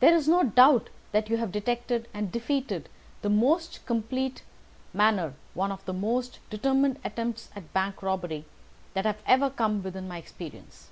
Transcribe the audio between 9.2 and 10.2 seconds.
ever come within my